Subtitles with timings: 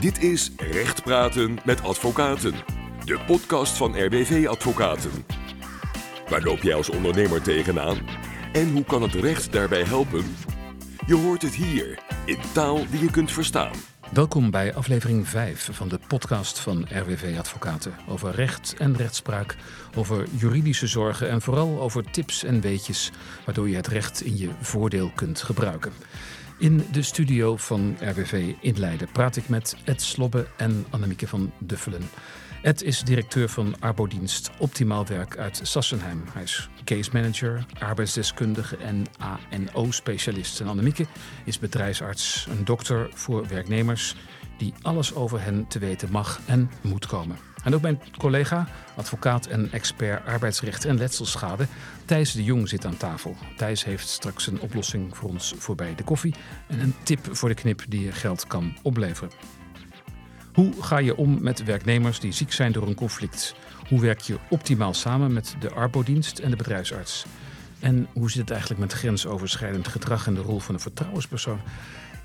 [0.00, 2.54] Dit is Recht Praten met Advocaten,
[3.04, 5.10] de podcast van RWV Advocaten.
[6.28, 7.98] Waar loop jij als ondernemer tegenaan?
[8.52, 10.36] En hoe kan het recht daarbij helpen?
[11.06, 13.72] Je hoort het hier, in taal die je kunt verstaan.
[14.12, 17.94] Welkom bij aflevering 5 van de podcast van RWV Advocaten.
[18.08, 19.56] Over recht en rechtspraak,
[19.94, 23.10] over juridische zorgen en vooral over tips en weetjes
[23.44, 25.92] waardoor je het recht in je voordeel kunt gebruiken.
[26.58, 31.52] In de studio van RWV in Leiden praat ik met Ed Slobbe en Annemieke van
[31.58, 32.08] Duffelen.
[32.62, 36.22] Ed is directeur van Arbodienst Optimaal Werk uit Sassenheim.
[36.32, 40.60] Hij is case manager, arbeidsdeskundige en ANO-specialist.
[40.60, 41.06] En Annemieke
[41.44, 44.14] is bedrijfsarts, een dokter voor werknemers
[44.58, 47.36] die alles over hen te weten mag en moet komen.
[47.66, 48.66] En ook mijn collega,
[48.96, 51.66] advocaat en expert arbeidsrecht en letselschade,
[52.04, 53.36] Thijs de Jong zit aan tafel.
[53.56, 56.34] Thijs heeft straks een oplossing voor ons voorbij de koffie
[56.66, 59.30] en een tip voor de knip die je geld kan opleveren.
[60.54, 63.54] Hoe ga je om met werknemers die ziek zijn door een conflict?
[63.88, 67.26] Hoe werk je optimaal samen met de arbodienst en de bedrijfsarts?
[67.80, 71.60] En hoe zit het eigenlijk met grensoverschrijdend gedrag en de rol van een vertrouwenspersoon?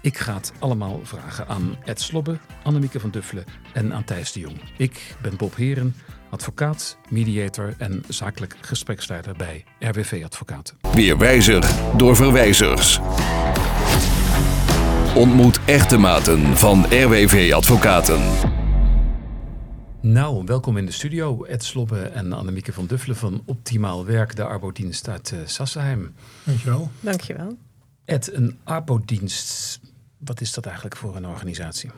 [0.01, 4.39] Ik ga het allemaal vragen aan Ed Slobbe, Annemieke van Duffelen en aan Thijs de
[4.39, 4.61] Jong.
[4.77, 5.95] Ik ben Bob Heren,
[6.29, 10.77] advocaat, mediator en zakelijk gespreksleider bij RWV Advocaten.
[10.93, 12.99] Weer wijzer door verwijzers.
[15.15, 18.21] Ontmoet echte maten van RWV Advocaten.
[20.01, 24.43] Nou, welkom in de studio, Ed Slobbe en Annemieke van Duffelen van Optimaal Werk, de
[24.43, 26.13] arbodienst uit uh, Sassenheim.
[26.43, 26.91] Dankjewel.
[26.99, 27.57] Dankjewel.
[28.05, 29.79] Ed, een arbodienst,
[30.23, 31.91] wat is dat eigenlijk voor een organisatie?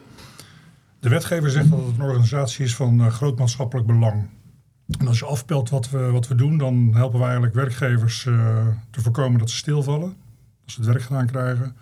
[0.99, 4.29] De wetgever zegt dat het een organisatie is van uh, groot maatschappelijk belang.
[4.99, 8.67] En als je afpelt wat we, wat we doen, dan helpen we eigenlijk werkgevers uh,
[8.89, 10.15] te voorkomen dat ze stilvallen.
[10.61, 11.75] Dat ze het werk gedaan krijgen.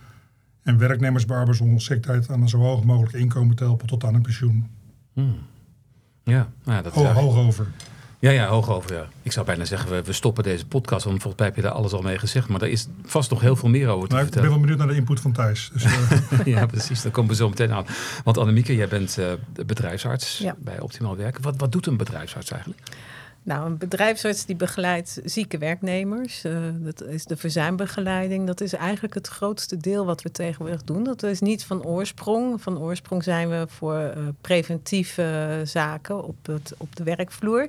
[0.64, 4.22] En werknemers bij arbeidsongeschiktheid aan een zo hoog mogelijk inkomen te helpen tot aan een
[4.22, 4.70] pensioen.
[5.14, 5.38] Hmm.
[6.24, 7.68] Ja, nou, dat is hoog over.
[8.22, 8.94] Ja, ja, hoog over.
[8.94, 9.08] Ja.
[9.22, 11.72] Ik zou bijna zeggen, we, we stoppen deze podcast, want volgens mij heb je daar
[11.72, 12.48] alles al mee gezegd.
[12.48, 14.50] Maar er is vast nog heel veel meer over te nou, vertellen.
[14.50, 15.70] Ik ben wel benieuwd naar de input van Thijs.
[15.74, 16.46] Dus, uh...
[16.56, 17.02] ja, precies.
[17.02, 17.86] Daar komen we zo meteen aan.
[18.24, 19.32] Want Annemieke, jij bent uh,
[19.66, 20.56] bedrijfsarts ja.
[20.60, 21.42] bij Optimaal Werken.
[21.42, 22.82] Wat, wat doet een bedrijfsarts eigenlijk?
[23.44, 26.46] Nou, een bedrijfsarts die begeleidt zieke werknemers.
[26.46, 28.48] Uh, dat is de verzuimbegeleiding.
[28.48, 31.04] Dat is eigenlijk het grootste deel wat we tegenwoordig doen.
[31.04, 32.62] Dat is niet van oorsprong.
[32.62, 37.68] Van oorsprong zijn we voor uh, preventieve zaken op, het, op de werkvloer.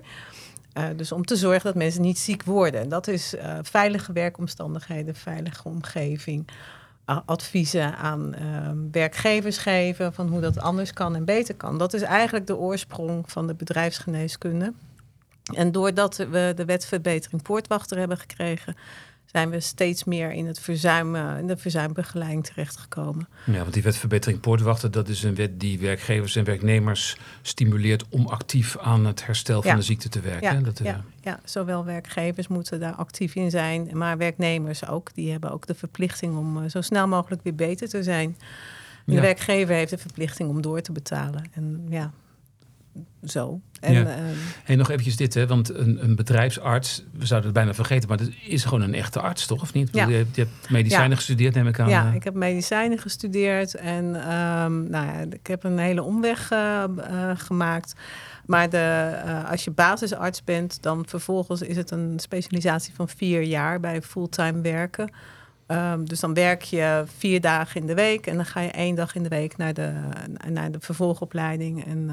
[0.79, 2.81] Uh, dus om te zorgen dat mensen niet ziek worden.
[2.81, 6.49] En dat is veilige werkomstandigheden, veilige omgeving.
[7.05, 8.35] Adviezen aan
[8.91, 11.79] werkgevers geven van hoe dat anders kan en beter kan.
[11.79, 14.73] Dat is eigenlijk de oorsprong van de bedrijfsgeneeskunde.
[15.55, 18.77] En doordat we de wetverbetering poortwachter hebben gekregen,
[19.33, 23.29] zijn we steeds meer in, het verzuim, in de verzuimbegeleiding terechtgekomen.
[23.45, 28.27] Ja, want die wetverbetering poortwachter, dat is een wet die werkgevers en werknemers stimuleert om
[28.27, 30.55] actief aan het herstel van de ziekte te werken.
[30.55, 35.15] Ja, dat, ja, ja, zowel werkgevers moeten daar actief in zijn, maar werknemers ook.
[35.15, 38.37] Die hebben ook de verplichting om uh, zo snel mogelijk weer beter te zijn.
[39.05, 41.45] De werkgever heeft de verplichting om door te betalen.
[41.53, 42.13] En ja,
[43.25, 43.61] zo.
[43.81, 44.01] En, ja.
[44.01, 44.09] uh,
[44.65, 48.19] hey, nog eventjes dit, hè, want een, een, bedrijfsarts, we zouden het bijna vergeten, maar
[48.19, 49.63] dat is gewoon een echte arts, toch?
[49.63, 49.89] Of niet?
[49.93, 50.07] Ja.
[50.07, 51.17] Je, hebt, je hebt medicijnen ja.
[51.17, 51.89] gestudeerd, neem ik aan.
[51.89, 56.85] Ja, ik heb medicijnen gestudeerd en um, nou ja, ik heb een hele omweg uh,
[56.99, 57.95] uh, gemaakt.
[58.47, 59.17] Maar de,
[59.51, 64.61] als je basisarts bent, dan vervolgens is het een specialisatie van vier jaar bij fulltime
[64.61, 65.11] werken.
[65.67, 68.95] Um, dus dan werk je vier dagen in de week en dan ga je één
[68.95, 69.93] dag in de week naar de,
[70.49, 71.85] naar de vervolgopleiding.
[71.85, 72.11] En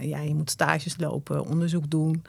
[0.00, 2.22] ja, je moet stages lopen, onderzoek doen.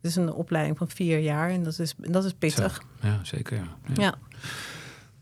[0.00, 2.74] Het is een opleiding van vier jaar en dat is, dat is pittig.
[2.74, 3.08] Zo.
[3.08, 3.56] Ja, zeker.
[3.56, 3.64] Ja.
[3.86, 4.02] ja.
[4.02, 4.14] ja.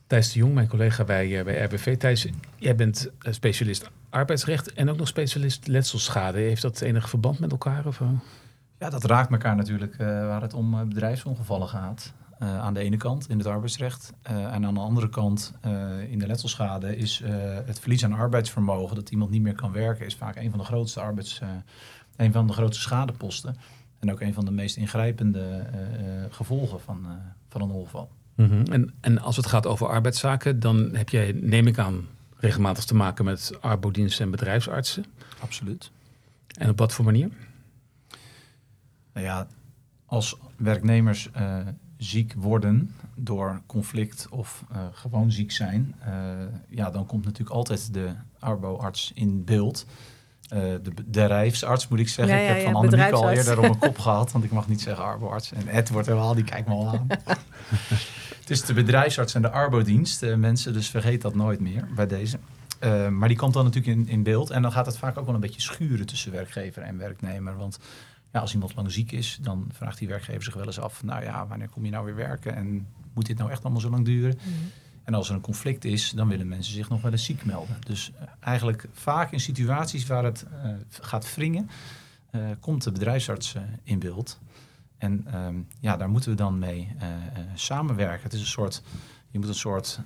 [0.07, 1.97] Thijs de Jong, mijn collega bij, bij RBV.
[1.97, 6.39] Thijs, jij bent specialist arbeidsrecht en ook nog specialist letselschade.
[6.39, 7.87] Heeft dat enig verband met elkaar?
[7.87, 8.01] Of?
[8.79, 12.13] Ja, dat raakt elkaar natuurlijk uh, waar het om bedrijfsongevallen gaat.
[12.43, 14.13] Uh, aan de ene kant in het arbeidsrecht.
[14.23, 15.53] en aan de andere kant
[16.09, 17.23] in de letselschade is
[17.67, 18.97] het verlies aan arbeidsvermogen.
[18.97, 21.41] Dat iemand niet meer kan werken, is vaak een van de grootste arbeids,
[22.17, 23.57] een van de grootste schadeposten.
[23.99, 25.67] En ook een van de meest ingrijpende
[26.31, 27.07] gevolgen van,
[27.49, 28.11] van een ongeval.
[28.35, 28.65] Mm -hmm.
[28.65, 32.07] en, en als het gaat over arbeidszaken, dan heb jij, neem ik aan,
[32.37, 35.05] regelmatig te maken met arbodiensten en bedrijfsartsen.
[35.41, 35.91] Absoluut.
[36.59, 37.31] En op wat voor manier?
[39.13, 39.47] Nou ja,
[40.07, 41.31] als werknemers
[41.97, 46.13] ziek worden door conflict of uh, gewoon ziek zijn, uh,
[46.69, 49.87] ja, dan komt natuurlijk altijd de arboarts in beeld.
[50.49, 52.37] de bedrijfsarts moet ik zeggen.
[52.37, 54.51] Ja, ja, ik heb van ja, Annemieke al eerder op mijn kop gehad, want ik
[54.51, 55.53] mag niet zeggen arboarts.
[55.53, 57.07] En Ed wordt helemaal, die kijkt me al aan.
[58.41, 62.39] Het is de bedrijfsarts en de arbodienst, mensen, dus vergeet dat nooit meer bij deze.
[63.11, 64.51] Maar die komt dan natuurlijk in, in beeld.
[64.51, 67.57] En dan gaat het vaak ook wel een beetje schuren tussen werkgever en werknemer.
[67.57, 67.79] Want
[68.37, 71.23] ja, als iemand lang ziek is, dan vraagt die werkgever zich wel eens af: Nou
[71.23, 72.55] ja, wanneer kom je nou weer werken?
[72.55, 74.39] En moet dit nou echt allemaal zo lang duren?
[74.39, 74.51] Mhm.
[75.05, 77.77] En als er een conflict is, dan willen mensen zich nog wel eens ziek melden.
[77.87, 81.71] Dus uh, eigenlijk vaak in situaties waar het uh, gaat wringen,
[82.61, 84.41] komt de bedrijfsarts in beeld.
[84.99, 86.97] En um, ja, daar moeten we dan mee
[87.55, 88.23] samenwerken.
[88.23, 88.83] Het is een soort
[89.31, 90.01] je moet een soort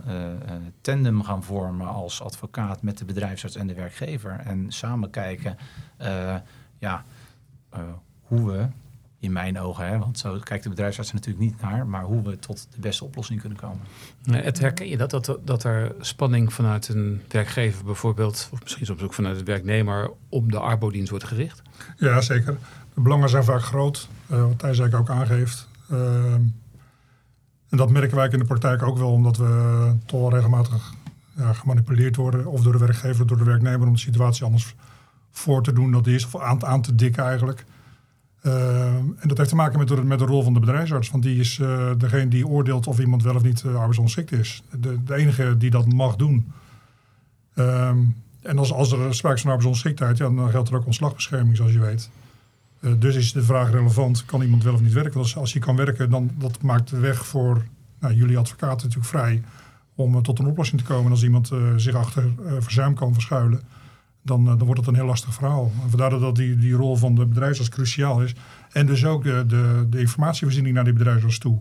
[0.81, 4.41] tandem gaan vormen als advocaat met de bedrijfsarts en de werkgever.
[4.41, 5.57] En samen kijken
[6.79, 7.05] ja,
[8.31, 8.67] hoe we,
[9.19, 12.23] in mijn ogen, hè, want zo kijkt de bedrijfsarts er natuurlijk niet naar, maar hoe
[12.23, 13.81] we tot de beste oplossing kunnen komen.
[14.31, 19.03] Het herken je dat, dat, dat er spanning vanuit een werkgever bijvoorbeeld, of misschien soms
[19.03, 21.63] ook vanuit de werknemer, om de arbodienst wordt gericht?
[21.97, 22.59] Ja, zeker.
[22.95, 25.69] De belangen zijn vaak groot, wat Thijs eigenlijk ook aangeeft.
[25.91, 26.43] Ehm,
[27.69, 30.93] en dat merken wij in de praktijk ook wel, omdat we toch wel regelmatig
[31.37, 34.75] ja, gemanipuleerd worden, of door de werkgever of door de werknemer, om de situatie anders
[35.31, 37.65] voor te doen dan die is, of aan, aan te dikken eigenlijk.
[38.43, 41.23] Uh, en dat heeft te maken met de, met de rol van de bedrijfsarts, want
[41.23, 44.63] die is uh, degene die oordeelt of iemand wel of niet uh, arbeidsongeschikt is.
[44.81, 46.53] De, de, enige die dat mag doen.
[47.55, 51.73] Um, en als, als er sprake is van arbeidsongeschiktheid, dan geldt er ook ontslagbescherming, zoals
[51.73, 52.11] je weet.
[52.99, 55.13] Dus is de vraag relevant, kan iemand wel of niet werken?
[55.13, 57.65] Want als, als je kan werken, dan dat maakt de weg voor
[57.99, 59.43] nou, jullie advocaten natuurlijk vrij
[59.95, 61.05] om tot een oplossing te komen.
[61.05, 63.61] En als iemand zich achter verzuim kan verschuilen,
[64.31, 65.73] dan, dan wordt het een heel lastig verhaal.
[65.89, 68.35] Vandaar dat die, die rol van de bedrijfsarts cruciaal is.
[68.73, 71.59] En dus ook de, de, de informatievoorziening naar die bedrijfsarts toe.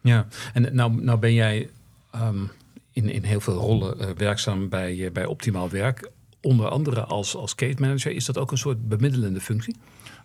[0.00, 1.70] Ja, en nou, nou ben jij
[2.14, 2.50] um,
[2.92, 6.10] in, in heel veel rollen werkzaam bij, bij Optimaal Werk.
[6.40, 8.12] Onder andere als, als case manager.
[8.12, 9.76] Is dat ook een soort bemiddelende functie?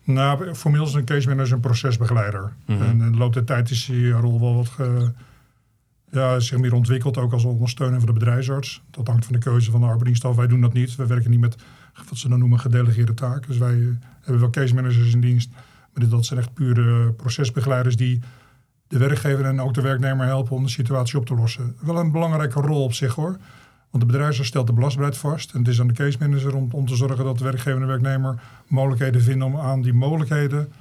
[0.03, 2.53] Nou, formeel is een case manager een procesbegeleider.
[2.65, 2.85] Mm -hmm.
[2.85, 5.11] En in de loop der tijd is die rol wel wat ge,
[6.11, 8.81] ja, zich meer ontwikkeld, ook als ondersteuner van de bedrijfsarts.
[8.91, 10.35] Dat hangt van de keuze van de arbeidsdienst af.
[10.35, 10.95] Wij doen dat niet.
[10.95, 11.55] We werken niet met
[12.09, 13.47] wat ze dan noemen gedelegeerde taken.
[13.47, 15.49] Dus wij uh, hebben wel case managers in dienst.
[15.93, 18.19] Maar dat zijn echt pure procesbegeleiders die
[18.87, 21.75] de werkgever en ook de werknemer helpen om de situatie op te lossen.
[21.81, 23.37] Wel een belangrijke rol op zich hoor.
[23.89, 25.53] Want de bedrijfsarts stelt de belastbaarheid vast.
[25.53, 27.79] En het is aan de case manager om, om te zorgen dat de werkgever en
[27.79, 30.71] de werknemer mogelijkheden vinden om aan die mogelijkheden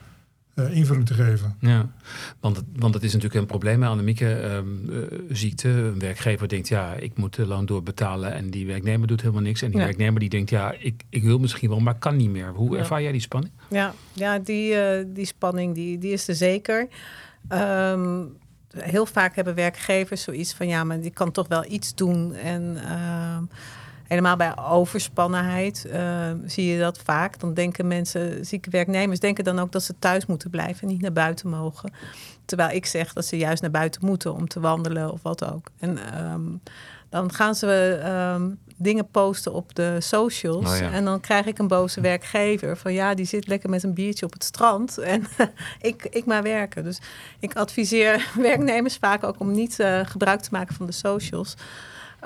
[0.54, 1.56] uh, invulling te geven.
[1.60, 1.90] Ja,
[2.40, 3.82] want, het, want dat is natuurlijk een probleem.
[3.82, 5.68] Annemieke, um, uh, ziekte.
[5.68, 8.32] Een werkgever denkt, ja, ik moet de loon doorbetalen.
[8.32, 9.62] En die werknemer doet helemaal niks.
[9.62, 9.84] En die ja.
[9.84, 12.48] werknemer die denkt, ja, ik, ik wil misschien wel, maar kan niet meer.
[12.48, 13.52] Hoe ervaar jij die spanning?
[13.70, 16.88] Ja, ja die, uh, die spanning die, die is er zeker.
[17.48, 18.36] Um,
[18.76, 22.34] heel vaak hebben werkgevers zoiets van ja, maar die kan toch wel iets doen.
[22.34, 23.38] En uh,
[24.08, 27.40] helemaal bij overspannenheid uh, zie je dat vaak.
[27.40, 31.00] Dan denken mensen, zieke werknemers, denken dan ook dat ze thuis moeten blijven en niet
[31.00, 31.92] naar buiten mogen.
[32.44, 35.66] Terwijl ik zeg dat ze juist naar buiten moeten om te wandelen of wat ook.
[35.78, 36.60] En um,
[37.08, 38.00] dan gaan ze
[38.34, 40.70] um, dingen posten op de socials.
[40.70, 40.90] Oh ja.
[40.90, 44.26] En dan krijg ik een boze werkgever van ja, die zit lekker met een biertje
[44.26, 44.98] op het strand.
[45.14, 45.26] En
[45.80, 46.84] ik, ik maar werken.
[46.84, 47.00] Dus
[47.38, 51.54] ik adviseer werknemers vaak ook om niet uh, gebruik te maken van de socials.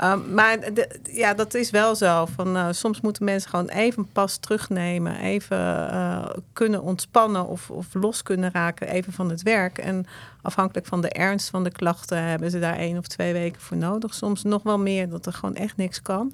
[0.02, 0.58] Um, maar
[1.02, 2.26] ja, dat is wel zo.
[2.26, 5.16] Van, uh, soms moeten mensen gewoon even pas terugnemen.
[5.16, 9.78] Even uh, kunnen ontspannen of, of los kunnen raken even van het werk.
[9.78, 10.06] En
[10.42, 13.76] afhankelijk van de ernst van de klachten hebben ze daar één of twee weken voor
[13.76, 14.14] nodig.
[14.14, 16.32] Soms nog wel meer, dat er gewoon echt niks kan.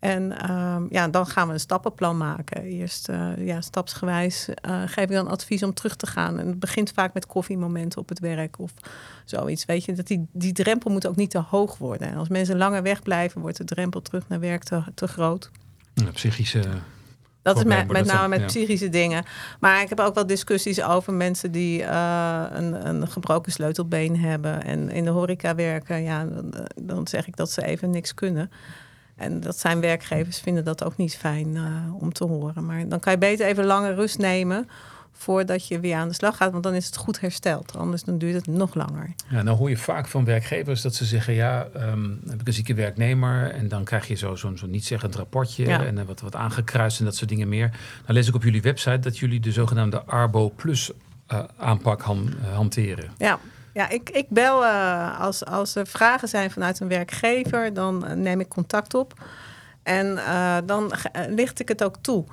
[0.00, 2.62] En um, ja, dan gaan we een stappenplan maken.
[2.62, 6.38] Eerst uh, ja, stapsgewijs uh, geef ik dan advies om terug te gaan.
[6.38, 8.72] En het begint vaak met koffiemomenten op het werk of
[9.24, 9.64] zoiets.
[9.64, 12.08] Weet je, dat die, die drempel moet ook niet te hoog worden.
[12.08, 15.50] En als mensen langer wegblijven, wordt de drempel terug naar werk te, te groot.
[15.94, 16.62] Ja, psychische.
[17.42, 18.46] Dat is met, met name met ja.
[18.46, 19.24] psychische dingen.
[19.60, 24.62] Maar ik heb ook wel discussies over mensen die uh, een, een gebroken sleutelbeen hebben
[24.62, 26.02] en in de horeca werken.
[26.02, 28.50] Ja, dan, dan zeg ik dat ze even niks kunnen.
[29.20, 32.66] En dat zijn werkgevers vinden dat ook niet fijn uh, om te horen.
[32.66, 34.68] Maar dan kan je beter even lange rust nemen
[35.12, 36.52] voordat je weer aan de slag gaat.
[36.52, 37.76] Want dan is het goed hersteld.
[37.76, 39.12] Anders dan duurt het nog langer.
[39.28, 41.34] Ja, nou hoor je vaak van werkgevers dat ze zeggen...
[41.34, 43.50] ja, um, heb ik een zieke werknemer...
[43.50, 45.66] en dan krijg je zo'n zo, zo niet-zeggend rapportje...
[45.66, 45.84] Ja.
[45.84, 47.70] en wat, wat aangekruist en dat soort dingen meer.
[48.06, 50.90] Dan lees ik op jullie website dat jullie de zogenaamde Arbo Plus
[51.32, 53.10] uh, aanpak han, hanteren.
[53.18, 53.38] Ja,
[53.72, 58.12] ja, ik, ik bel uh, als, als er vragen zijn vanuit een werkgever, dan uh,
[58.12, 59.14] neem ik contact op.
[59.82, 60.92] En uh, dan
[61.28, 62.24] licht ik het ook toe.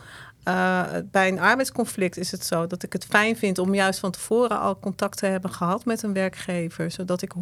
[1.12, 4.60] bij een arbeidsconflict is het zo dat ik het fijn vind om juist van tevoren
[4.60, 7.34] al contact te hebben gehad met een werkgever, zodat ik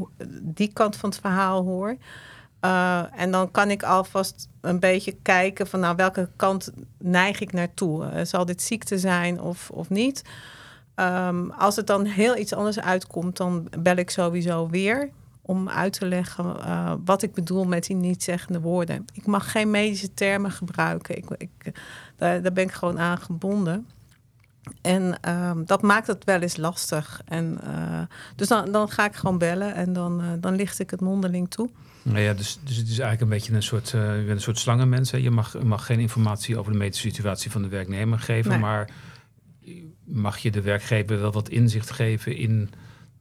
[0.42, 1.98] die kant van het verhaal hoor.
[3.16, 8.26] en dan kan ik alvast een beetje kijken van nou, welke kant neig ik naartoe.
[8.26, 10.24] zal dit ziekte zijn of, of niet?
[10.96, 15.10] Um, als het dan heel iets anders uitkomt, dan bel ik sowieso weer.
[15.46, 19.06] om uit te leggen uh, wat ik bedoel met die niet-zeggende woorden.
[19.14, 21.18] Ik mag geen medische termen gebruiken.
[21.18, 21.72] Ik, ik,
[22.18, 23.88] daar, daar ben ik gewoon aan gebonden.
[24.82, 27.22] En uh, dat maakt het wel eens lastig.
[27.26, 28.02] En, uh,
[28.36, 31.50] dus dan, dan ga ik gewoon bellen en dan, uh, dan licht ik het mondeling
[31.50, 31.70] toe.
[32.02, 35.12] Nou ja, dus, dus het is eigenlijk een beetje een soort, een soort slangenmens.
[35.12, 35.18] Hè?
[35.18, 38.60] Je mag, mag geen informatie over de medische situatie van de werknemer geven, nee.
[38.60, 38.90] maar
[40.06, 42.70] mag je de werkgever wel wat inzicht geven in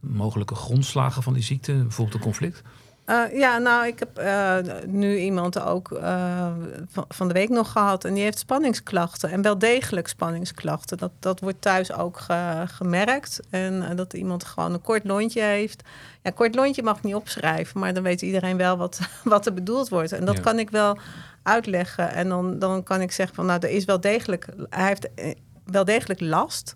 [0.00, 2.62] mogelijke grondslagen van die ziekte, bijvoorbeeld een conflict?
[3.06, 6.46] Uh, ja, nou, ik heb uh, nu iemand ook uh,
[7.08, 10.98] van, de week nog gehad en die heeft spanningsklachten en wel degelijk spanningsklachten.
[10.98, 15.82] Dat, dat wordt thuis ook ge, gemerkt en dat iemand gewoon een kort lontje heeft.
[16.22, 19.54] Ja, kort lontje mag ik niet opschrijven, maar dan weet iedereen wel wat, wat er
[19.54, 20.12] bedoeld wordt.
[20.12, 20.42] En dat ja.
[20.42, 20.98] kan ik wel
[21.42, 25.08] uitleggen en dan, dan kan ik zeggen van nou, er is wel degelijk, hij heeft
[25.64, 26.74] wel degelijk last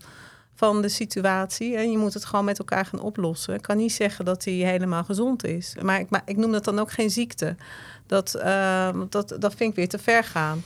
[0.58, 1.76] van de situatie.
[1.76, 3.54] En je moet het gewoon met elkaar gaan oplossen.
[3.54, 5.74] Ik kan niet zeggen dat hij helemaal gezond is.
[5.82, 7.56] Maar ik, maar ik noem dat dan ook geen ziekte.
[8.06, 10.62] Dat, uh, dat, dat vind ik weer te ver gaan.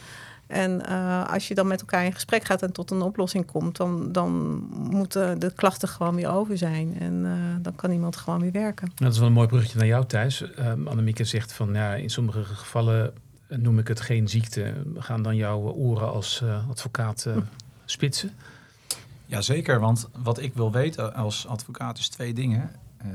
[0.47, 3.77] En uh, als je dan met elkaar in gesprek gaat en tot een oplossing komt,
[3.77, 4.33] dan, dan
[4.91, 6.97] moeten de klachten gewoon weer over zijn.
[7.01, 8.93] En uh, dan kan iemand gewoon weer werken.
[8.95, 10.41] Dat is wel een mooi bruggetje naar jou, Thijs.
[10.41, 13.13] Um, Annemieke zegt van ja, in sommige gevallen
[13.49, 14.75] noem ik het geen ziekte.
[14.97, 17.27] Gaan dan jouw oren als advocaat
[17.85, 18.35] spitsen?
[19.27, 22.71] Jazeker, want wat ik wil weten als advocaat is twee dingen.
[23.05, 23.13] Uh,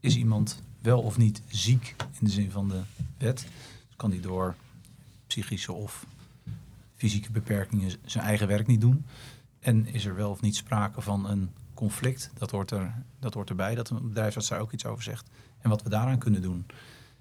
[0.00, 2.80] is iemand wel of niet ziek in de zin van de
[3.18, 3.46] wet?
[3.96, 4.54] Kan die door
[5.26, 6.06] psychische of
[6.96, 9.04] fysieke beperkingen zijn eigen werk niet doen?
[9.60, 12.30] En is er wel of niet sprake van een conflict?
[12.38, 15.30] Dat hoort, er, dat hoort erbij, dat een bedrijfsarts daar ook iets over zegt.
[15.58, 16.66] En wat we daaraan kunnen doen.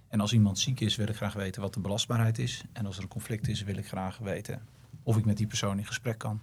[0.08, 2.64] En als iemand ziek is, wil ik graag weten wat de belastbaarheid is.
[2.74, 4.62] En als er een conflict is, wil ik graag weten
[5.04, 6.42] of ik met die persoon in gesprek kan.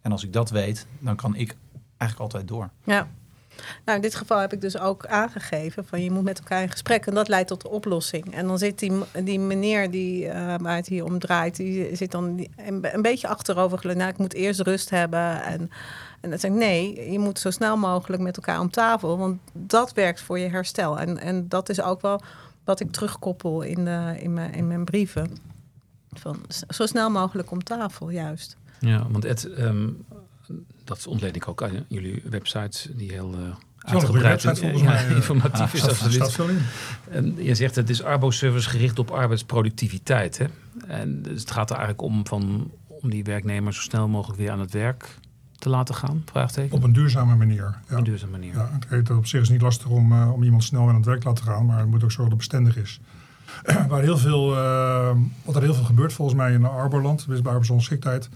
[0.00, 1.56] En als ik dat weet, dan kan ik
[1.96, 2.70] eigenlijk altijd door.
[2.84, 3.08] Ja.
[3.84, 6.70] Nou, in dit geval heb ik dus ook aangegeven van je moet met elkaar in
[6.70, 8.34] gesprek en dat leidt tot de oplossing.
[8.34, 8.92] En dan zit die,
[9.24, 12.24] die meneer die uh, waar het hier om draait, die zit dan
[12.56, 13.96] een, een, beetje achterover.
[13.96, 15.42] Nou, ik moet eerst rust hebben.
[15.42, 15.70] En,
[16.20, 19.40] en dan zeg ik nee, je moet zo snel mogelijk met elkaar om tafel, want
[19.52, 20.98] dat werkt voor je herstel.
[20.98, 22.20] En, en dat is ook wel
[22.64, 25.36] wat ik terugkoppel in, de, in, mijn, in mijn brieven.
[26.18, 26.36] Van
[26.68, 28.56] zo snel mogelijk om tafel, juist.
[28.80, 30.04] Ja, want Ed, um,
[30.84, 35.60] dat ontleed ik ook aan jullie website, die heel uh, uitgebreid en ja, mij, informatief
[35.60, 35.80] ah, is.
[35.80, 36.30] staat, absoluut.
[36.30, 36.58] staat in.
[37.10, 40.38] En je zegt het is Arbo-service gericht op arbeidsproductiviteit.
[40.38, 40.46] Hè?
[40.86, 44.50] En dus het gaat er eigenlijk om, van, om die werknemers zo snel mogelijk weer
[44.50, 45.18] aan het werk
[45.58, 46.22] te laten gaan?
[46.24, 46.76] Vraagteken.
[46.76, 47.78] Op een duurzame manier.
[47.88, 47.96] Ja.
[47.96, 48.54] Een duurzame manier.
[48.54, 51.20] Ja, het op zich is niet lastig om, uh, om iemand snel aan het werk
[51.20, 53.00] te laten gaan, maar het moet ook zorgen dat het bestendig is.
[53.88, 57.50] Waar heel veel, uh, wat er heel veel gebeurt volgens mij in Arborland, dus bij
[57.50, 58.28] arbeidsongeschiktheid,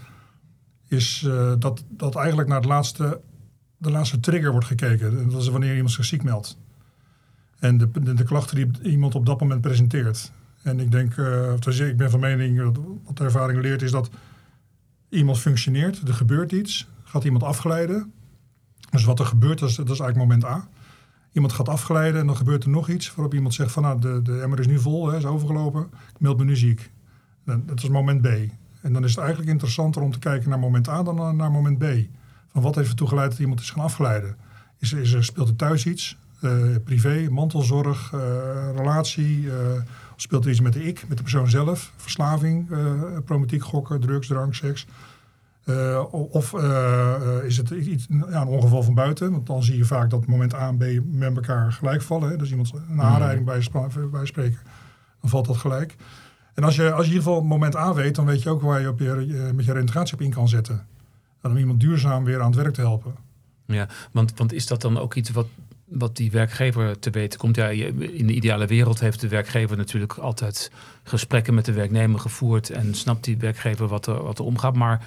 [0.89, 3.21] is uh, dat, dat eigenlijk naar de laatste,
[3.77, 5.19] de laatste trigger wordt gekeken.
[5.19, 6.59] En dat is wanneer iemand zich ziek meldt.
[7.59, 10.33] En de, de, klachten die iemand op dat moment presenteert.
[10.63, 14.11] En ik denk, uh, ik ben van mening, wat, wat de ervaring leert, is dat
[15.09, 18.13] iemand functioneert, er gebeurt iets, gaat iemand afgeleiden.
[18.91, 20.69] Dus wat er gebeurt, dat is, dat is eigenlijk moment A.
[21.33, 24.23] Iemand gaat afgeleiden en dan gebeurt er nog iets waarop iemand zegt van nou, de,
[24.23, 25.83] de emmer is nu vol, hè, is overgelopen,
[26.15, 26.91] ik meld me nu ziek.
[27.45, 28.27] Dat is moment B.
[28.81, 31.79] En dan is het eigenlijk interessanter om te kijken naar moment A dan naar moment
[31.79, 31.85] B.
[32.53, 34.37] Van wat heeft ertoe geleid dat iemand is gaan afgeleiden?
[34.79, 36.17] Is, er, speelt er thuis iets?
[36.43, 38.21] Uh, privé, mantelzorg, uh,
[38.77, 39.41] relatie?
[39.41, 39.55] Uh,
[40.17, 41.93] speelt er iets met de ik, met de persoon zelf?
[41.97, 42.69] Verslaving,
[43.25, 44.87] problematiek, gokken, drugs, drank, seks?
[46.11, 46.55] Of
[47.45, 49.31] is het iets, ja, een ongeval van buiten?
[49.31, 52.31] Want dan zie je vaak dat moment A en B met elkaar gelijk vallen.
[52.31, 52.37] Hè?
[52.37, 53.63] Dus iemand een aanrijding bij,
[54.11, 54.59] bij spreken,
[55.21, 55.97] dan valt dat gelijk.
[56.55, 58.63] En als je, als je in ieder geval moment A weet, dan weet je ook
[58.63, 60.87] waar je, op je met je reintegratie op in kan zetten.
[61.41, 63.15] En om iemand duurzaam weer aan het werk te helpen.
[63.67, 65.47] Ja, want, want is dat dan ook iets wat,
[65.85, 67.57] wat die werkgever te weten komt?
[67.57, 70.71] Ja, in de ideale wereld heeft de werkgever natuurlijk altijd
[71.03, 74.77] gesprekken met de werknemer gevoerd en snapt die werkgever wat er, wat er omgaat.
[74.77, 75.07] Maar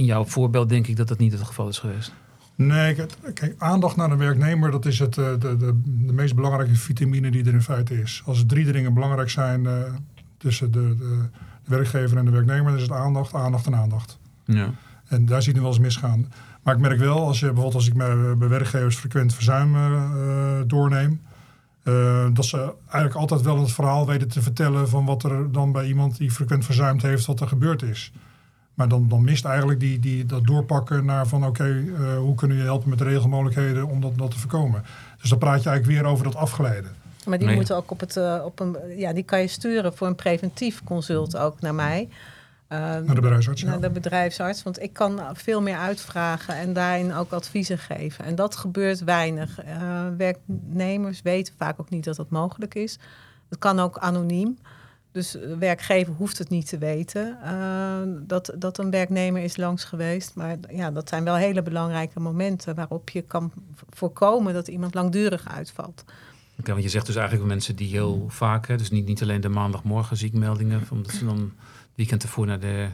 [0.00, 2.12] in jouw voorbeeld denk ik dat dat niet het geval is geweest.
[2.54, 2.94] Nee,
[3.34, 7.44] kijk, aandacht naar de werknemer, dat is het, de, de, de meest belangrijke vitamine die
[7.44, 8.22] er in feite is.
[8.24, 9.72] Als er drie dingen belangrijk zijn, uh,
[10.38, 11.28] tussen de, de,
[11.64, 12.64] de, werkgever en de werknemer.
[12.64, 14.18] Dan is het aandacht, aandacht en aandacht.
[14.44, 14.70] Ja.
[15.06, 16.32] En daar zie je wel eens misgaan.
[16.62, 20.60] Maar ik merk wel, als je bijvoorbeeld als ik bij, bij werkgevers frequent verzuim uh,
[20.66, 21.20] doorneem,
[21.84, 25.72] uh, dat ze eigenlijk altijd wel het verhaal weten te vertellen van wat er dan
[25.72, 28.12] bij iemand die frequent verzuimd heeft, wat er gebeurd is.
[28.80, 32.34] Maar dan, dan mist eigenlijk die, die, dat doorpakken naar van oké, okay, uh, hoe
[32.34, 34.84] kunnen je helpen met de regelmogelijkheden om dat, dat te voorkomen.
[35.20, 36.90] Dus dan praat je eigenlijk weer over dat afgeleiden.
[37.26, 37.56] Maar die nee.
[37.56, 40.84] moeten ook op het, uh, op een, ja, die kan je sturen voor een preventief
[40.84, 42.08] consult ook naar mij.
[42.68, 43.62] uh, naar de bedrijfsarts.
[43.62, 44.62] Naar de bedrijfsarts.
[44.62, 48.24] Want ik kan veel meer uitvragen en daarin ook adviezen geven.
[48.24, 49.64] En dat gebeurt weinig.
[49.64, 52.98] Uh, werknemers weten vaak ook niet dat dat mogelijk is.
[53.48, 54.58] Het kan ook anoniem.
[55.12, 59.84] Dus de werkgever hoeft het niet te weten uh, dat, dat een werknemer is langs
[59.84, 60.34] geweest.
[60.34, 63.52] Maar ja, dat zijn wel hele belangrijke momenten waarop je kan
[63.90, 66.04] voorkomen dat iemand langdurig uitvalt.
[66.58, 69.40] Okay, want je zegt dus eigenlijk mensen die heel vaak, hè, dus niet, niet alleen
[69.40, 71.52] de maandagmorgen ziekmeldingen, omdat ze dan
[71.94, 72.88] weekend ervoor naar de,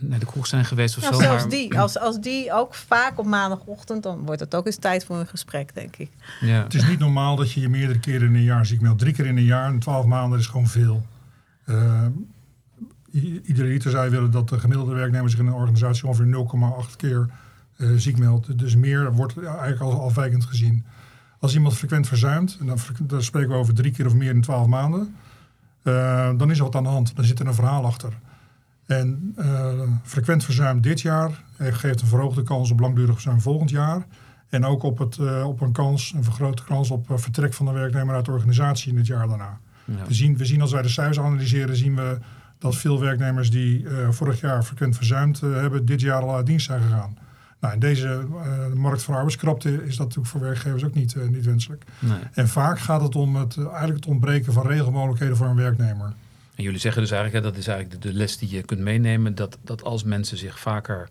[0.00, 1.20] naar de kroeg zijn geweest of nou, zo.
[1.20, 1.50] Zelfs maar...
[1.50, 5.16] die, als, als die ook vaak op maandagochtend, dan wordt het ook eens tijd voor
[5.16, 6.10] een gesprek, denk ik.
[6.40, 6.62] Ja.
[6.62, 8.98] Het is niet normaal dat je je meerdere keren in een jaar ziek meldt.
[8.98, 11.06] Drie keer in een jaar en twaalf maanden is gewoon veel.
[11.66, 12.06] Uh,
[13.42, 16.46] iedere liter zou je willen dat de gemiddelde werknemer zich in een organisatie ongeveer
[16.90, 17.30] 0,8 keer
[17.76, 18.58] uh, ziek meldt.
[18.58, 20.84] Dus meer wordt eigenlijk als afwijkend gezien.
[21.40, 24.40] Als iemand frequent verzuimt, en dan, dan spreken we over drie keer of meer in
[24.40, 25.16] twaalf maanden,
[25.82, 27.16] uh, dan is er wat aan de hand.
[27.16, 28.12] Dan zit er een verhaal achter.
[28.86, 34.06] En uh, frequent verzuim dit jaar geeft een verhoogde kans op langdurig verzuim volgend jaar.
[34.48, 37.72] En ook op, het, uh, op een kans, een vergrote kans op vertrek van de
[37.72, 39.58] werknemer uit de organisatie in het jaar daarna.
[39.84, 40.06] Ja.
[40.06, 42.18] We, zien, we zien als wij de cijfers analyseren, zien we
[42.58, 46.82] dat veel werknemers die vorig jaar frequent verzuimd hebben, dit jaar al uit dienst zijn
[46.82, 47.18] gegaan.
[47.60, 48.26] Nou, in deze
[48.74, 51.84] markt van arbeidskrapte is dat natuurlijk voor werkgevers ook niet, niet wenselijk.
[51.98, 52.18] Nee.
[52.32, 56.12] En vaak gaat het om het, eigenlijk het ontbreken van regelmogelijkheden voor een werknemer.
[56.56, 58.80] En jullie zeggen dus eigenlijk, hè, dat is eigenlijk de, de, les die je kunt
[58.80, 61.08] meenemen, dat, dat als mensen zich vaker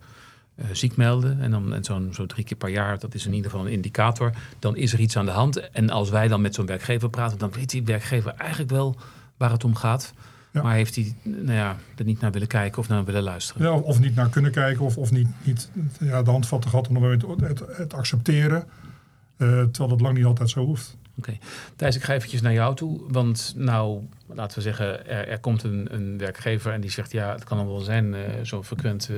[0.72, 3.50] ziek melden, en dan en zo'n zo drie keer per jaar, dat is in ieder
[3.50, 5.70] geval een indicator, dan is er iets aan de hand.
[5.70, 8.96] En als wij dan met zo'n werkgever praten, dan weet die werkgever eigenlijk wel
[9.36, 10.12] waar het om gaat.
[10.52, 10.62] Ja.
[10.62, 13.62] Maar heeft hij nou ja, er niet naar willen kijken of naar willen luisteren?
[13.62, 17.02] Ja, of niet naar kunnen kijken of, of niet, niet ja, de handvatten gehad om
[17.02, 18.64] het, het, het accepteren.
[19.38, 20.96] Uh, terwijl dat lang niet altijd zo hoeft.
[21.18, 21.28] Oké.
[21.28, 21.40] Okay.
[21.76, 23.00] Thijs, ik ga eventjes naar jou toe.
[23.08, 27.12] Want nou, laten we zeggen, er, er komt een, een, werkgever en die zegt...
[27.12, 29.16] ja, het kan wel zijn, uh, zo'n frequent uh,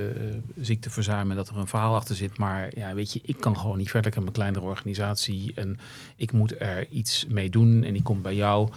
[0.60, 1.30] ziekteverzuim...
[1.30, 2.38] en dat er een verhaal achter zit.
[2.38, 4.10] Maar ja, weet je, ik kan gewoon niet verder.
[4.10, 5.78] Ik heb een kleinere organisatie en
[6.16, 7.84] ik moet er iets mee doen.
[7.84, 8.68] En die komt bij jou...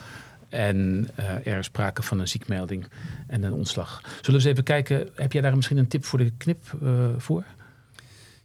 [0.50, 2.88] En uh, er is sprake van een ziekmelding
[3.28, 4.01] en een ontslag.
[4.01, 6.90] Zullen we eens even kijken, heb jij daar misschien een tip voor de knip uh,
[7.18, 7.44] voor?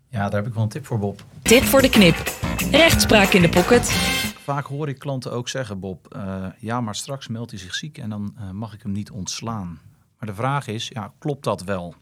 [0.08, 1.24] Ja, daar heb ik wel een tip voor, Bob.
[1.42, 2.16] Tip voor de knip.
[2.70, 4.25] Rechtspraak in de pocket.
[4.46, 7.98] Vaak hoor ik klanten ook zeggen, Bob, uh, ja, maar straks meldt hij zich ziek
[7.98, 9.80] en dan mag ik hem niet ontslaan.
[10.18, 11.94] Maar de vraag is, ja, klopt dat wel?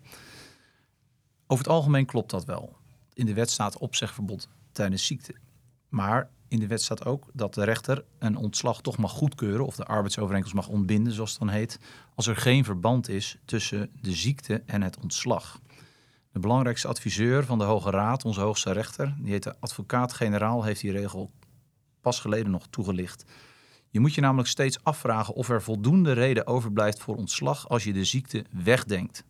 [1.47, 2.77] Over het algemeen klopt dat wel.
[3.13, 5.35] In de wet staat opzegverbod tijdens ziekte.
[5.89, 9.77] Maar in de wet staat ook dat de rechter een ontslag toch mag goedkeuren of
[9.77, 11.79] de arbeidsovereenkomst mag ontbinden, zoals het dan heet,
[12.15, 15.61] als er geen verband is tussen de ziekte en het ontslag.
[16.33, 20.81] De belangrijkste adviseur van de Hoge Raad, onze hoogste rechter, die heet de advocaat-generaal, heeft
[20.81, 21.31] die regel
[22.05, 23.25] pas geleden nog toegelicht.
[23.91, 27.93] Je moet je namelijk steeds afvragen of er voldoende reden overblijft voor ontslag als je
[27.93, 29.25] de ziekte wegdenkt.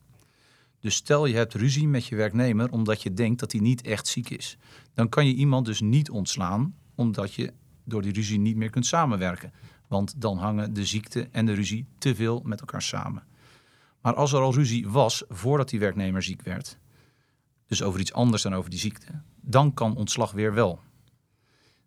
[0.80, 4.06] Dus stel je hebt ruzie met je werknemer omdat je denkt dat hij niet echt
[4.06, 4.58] ziek is.
[4.94, 7.52] Dan kan je iemand dus niet ontslaan omdat je
[7.84, 9.52] door die ruzie niet meer kunt samenwerken.
[9.88, 13.22] Want dan hangen de ziekte en de ruzie te veel met elkaar samen.
[14.00, 16.78] Maar als er al ruzie was voordat die werknemer ziek werd,
[17.66, 20.80] dus over iets anders dan over die ziekte, dan kan ontslag weer wel.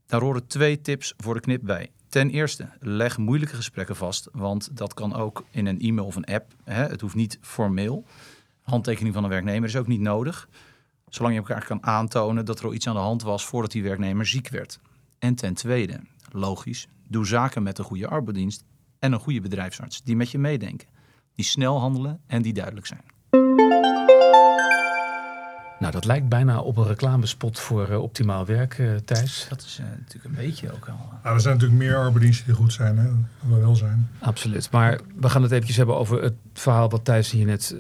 [0.08, 1.92] Daar horen twee tips voor de knip bij.
[2.10, 6.26] Ten eerste, leg moeilijke gesprekken vast, want dat kan ook in een e-mail of een
[6.26, 6.54] app.
[6.64, 6.84] Hè?
[6.84, 8.06] Het hoeft niet formeel.
[8.62, 10.50] Handtekening van een werknemer is ook niet nodig,
[11.08, 13.84] zolang je elkaar kan aantonen dat er al iets aan de hand was voordat die
[13.84, 14.80] werknemer ziek werd.
[15.20, 16.00] En ten tweede,
[16.32, 18.64] logisch, doe zaken met een goede arbeidsdienst
[19.00, 20.88] en een goede bedrijfsarts die met je meedenken,
[21.36, 23.97] die snel handelen en die duidelijk zijn.
[25.80, 29.46] Nou, dat lijkt bijna op een reclamespot voor uh, optimaal werk, uh, Thijs.
[29.50, 31.10] Dat is uh, natuurlijk een beetje ook al.
[31.24, 33.04] Nou, er zijn natuurlijk meer arbeidsdiensten die goed zijn, hè?
[33.04, 33.14] dat
[33.50, 34.10] we wel zijn.
[34.20, 34.72] Absoluut.
[34.72, 37.76] Maar we gaan het eventjes hebben over het verhaal wat Thijs hier net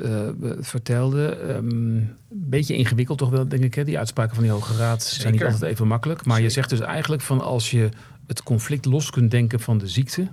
[0.59, 1.39] vertelde.
[1.39, 3.75] Een um, beetje ingewikkeld toch wel, denk ik.
[3.75, 3.83] Hè?
[3.83, 5.21] Die uitspraken van die Hoge Raad Zeker.
[5.21, 6.25] zijn niet altijd even makkelijk.
[6.25, 6.49] Maar Zeker.
[6.49, 7.89] je zegt dus eigenlijk van als je
[8.27, 10.27] het conflict los kunt denken van de ziekte...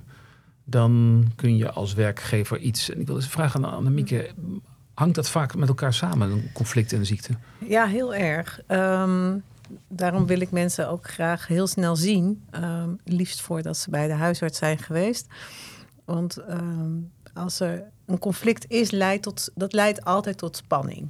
[0.64, 2.90] dan kun je als werkgever iets...
[2.90, 4.30] En ik wil eens vragen aan Annemieke
[4.94, 7.32] hangt dat vaak met elkaar samen, een conflict en een ziekte?
[7.58, 8.60] Ja, heel erg.
[8.68, 9.42] Um,
[9.88, 12.42] daarom wil ik mensen ook graag heel snel zien.
[12.54, 15.26] Um, liefst voordat ze bij de huisarts zijn geweest.
[16.04, 21.08] Want um, als er een conflict is, leidt tot, dat leidt altijd tot spanning.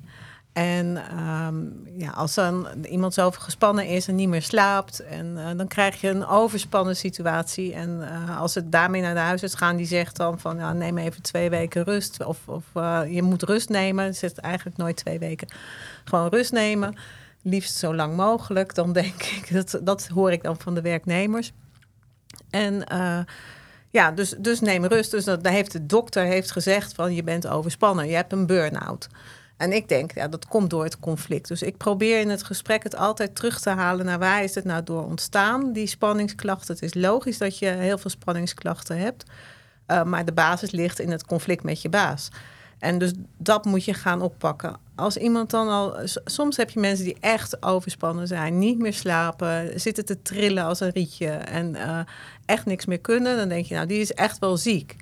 [0.54, 5.50] En um, ja, als dan iemand zo gespannen is en niet meer slaapt, en, uh,
[5.56, 7.72] dan krijg je een overspannen situatie.
[7.72, 10.98] En uh, als het daarmee naar de huisarts gaan, die zegt dan van ja, neem
[10.98, 12.24] even twee weken rust.
[12.24, 14.14] Of, of uh, je moet rust nemen.
[14.14, 15.48] Zegt eigenlijk nooit twee weken.
[16.04, 16.96] Gewoon rust nemen.
[17.42, 18.74] Liefst zo lang mogelijk.
[18.74, 21.52] Dan denk ik, dat, dat hoor ik dan van de werknemers.
[22.50, 22.84] En
[23.90, 25.10] Ja, dus, dus neem rust.
[25.10, 29.08] Dus dat, heeft de dokter heeft gezegd van je bent overspannen, je hebt een burn-out.
[29.56, 31.48] En ik denk, ja, dat komt door het conflict.
[31.48, 34.64] Dus ik probeer in het gesprek het altijd terug te halen naar waar is het
[34.64, 36.74] nou door ontstaan, die spanningsklachten.
[36.74, 39.24] Het is logisch dat je heel veel spanningsklachten hebt,
[39.86, 42.28] uh, maar de basis ligt in het conflict met je baas.
[42.78, 44.76] En dus dat moet je gaan oppakken.
[44.94, 45.96] Als iemand dan al.
[46.24, 50.80] Soms heb je mensen die echt overspannen zijn, niet meer slapen, zitten te trillen als
[50.80, 51.98] een rietje en uh,
[52.44, 53.36] echt niks meer kunnen.
[53.36, 54.96] Dan denk je, nou, die is echt wel ziek.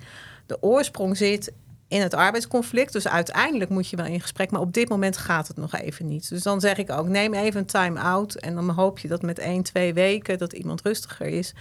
[0.45, 1.51] De oorsprong zit
[1.93, 2.93] in het arbeidsconflict.
[2.93, 4.51] Dus uiteindelijk moet je wel in gesprek.
[4.51, 6.29] Maar op dit moment gaat het nog even niet.
[6.29, 8.35] Dus dan zeg ik ook: neem even een time-out.
[8.35, 11.53] En dan hoop je dat met één, twee weken dat iemand rustiger is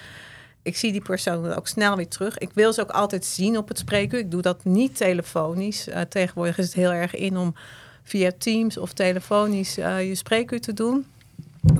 [0.62, 2.38] ik zie die persoon ook snel weer terug.
[2.38, 4.18] Ik wil ze ook altijd zien op het spreekuur.
[4.18, 5.88] Ik doe dat niet telefonisch.
[5.88, 7.54] Uh, tegenwoordig is het heel erg in om
[8.02, 11.06] via Teams of telefonisch uh, je spreekuur te doen.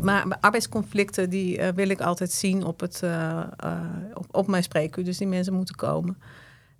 [0.00, 3.02] Maar arbeidsconflicten die uh, wil ik altijd zien op, het,
[4.14, 5.04] op, op, mijn spreekuur.
[5.04, 6.16] Dus die mensen moeten komen.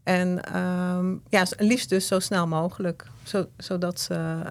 [0.03, 3.07] En um, ja, liefst dus zo snel mogelijk.
[3.23, 4.43] Zo, zodat ze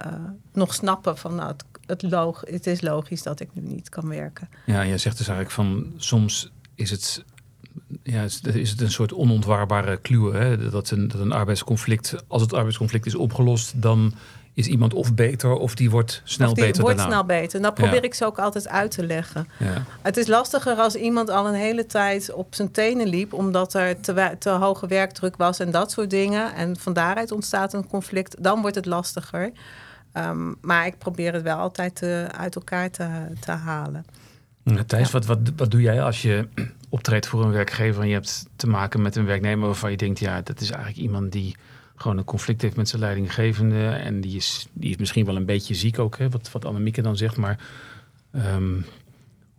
[0.54, 4.50] nog snappen van nou, het, het, het is logisch dat ik nu niet kan werken.
[4.66, 7.24] Ja, jij zegt dus eigenlijk van soms is het
[8.04, 10.38] ja, is het een soort onontwaarbare kluwe.
[10.38, 10.70] Hè?
[10.70, 14.14] Dat, een, dat een arbeidsconflict, als het arbeidsconflict is opgelost, dan
[14.54, 17.14] is iemand of beter of die wordt snel of die beter wordt daarna.
[17.14, 17.56] snel beter.
[17.56, 19.48] En dat probeer ik ze ook altijd uit te leggen.
[19.58, 19.84] Ja.
[20.02, 23.34] Het is lastiger als iemand al een hele tijd op zijn tenen liep...
[23.34, 26.54] omdat er te, te hoge werkdruk was en dat soort dingen.
[26.56, 28.44] En van daaruit ontstaat een conflict.
[28.44, 29.52] Dan wordt het lastiger.
[30.14, 33.08] Um, maar ik probeer het wel altijd te, uit elkaar te,
[33.40, 34.06] te halen.
[34.86, 36.48] Thijs, wat, wat, wat doe jij als je
[36.90, 40.20] optreedt voor een werkgever en je hebt te maken met een werknemer waarvan je denkt,
[40.20, 41.56] ja, dat is eigenlijk iemand die
[42.02, 45.46] gewoon een conflict heeft met zijn leidinggevende en die is, die is misschien wel een
[45.46, 47.60] beetje ziek ook, hè, wat, wat Annemieke dan zegt, maar
[48.32, 48.86] um,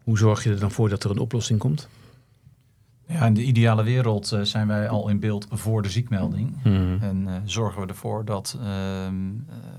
[0.05, 1.89] hoe zorg je er dan voor dat er een oplossing komt?
[3.07, 6.57] Ja, in de ideale wereld uh, zijn wij al in beeld voor de ziekmelding.
[6.65, 6.99] Mm.
[7.01, 9.07] En uh, zorgen we ervoor dat uh,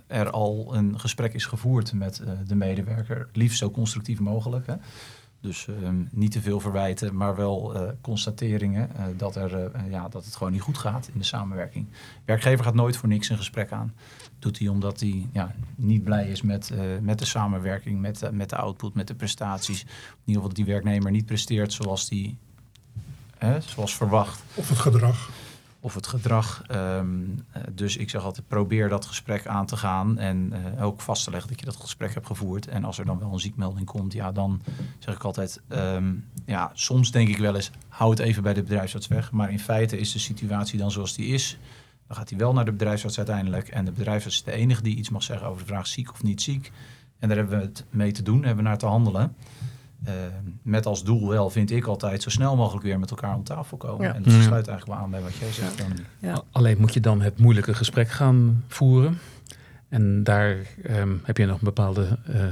[0.07, 3.27] er al een gesprek is gevoerd met de medewerker.
[3.33, 4.67] Liefst zo constructief mogelijk.
[4.67, 4.73] Hè.
[5.43, 10.51] Dus ehm, niet te veel verwijten, maar wel constateringen dat, er, ja, dat het gewoon
[10.51, 11.87] niet goed gaat in de samenwerking.
[12.25, 13.93] Werkgever gaat nooit voor niks een gesprek aan.
[14.39, 18.55] Doet hij omdat hij ja, niet blij is met, met de samenwerking, met, met de
[18.55, 19.81] output, met de prestaties.
[19.81, 19.87] In
[20.25, 22.37] ieder geval dat die werknemer niet presteert zoals die
[23.43, 24.43] Hè, zoals verwacht.
[24.53, 25.29] Of het gedrag.
[25.83, 26.63] Of het gedrag.
[26.71, 30.17] Um, dus ik zeg altijd, probeer dat gesprek aan te gaan.
[30.17, 32.67] En uh, ook vast te leggen dat je dat gesprek hebt gevoerd.
[32.67, 34.61] En als er dan wel een ziekmelding komt, ja, dan
[34.99, 35.61] zeg ik altijd...
[35.69, 39.31] Um, ja, soms denk ik wel eens, hou het even bij de bedrijfsarts weg.
[39.31, 41.57] Maar in feite is de situatie dan zoals die is.
[42.07, 43.67] Dan gaat hij wel naar de bedrijfsarts uiteindelijk.
[43.67, 46.23] En de bedrijfsarts is de enige die iets mag zeggen over de vraag ziek of
[46.23, 46.71] niet ziek.
[47.19, 49.35] En daar hebben we het mee te doen, hebben we naar te handelen.
[50.07, 50.13] Uh,
[50.61, 53.77] met als doel wel, vind ik altijd, zo snel mogelijk weer met elkaar om tafel
[53.77, 54.07] komen.
[54.07, 54.13] Ja.
[54.13, 55.83] En dat sluit eigenlijk wel aan bij wat jij zegt.
[56.19, 56.43] Ja.
[56.51, 59.19] Alleen moet je dan het moeilijke gesprek gaan voeren.
[59.89, 60.57] En daar
[60.89, 62.43] um, heb je nog een bepaalde uh,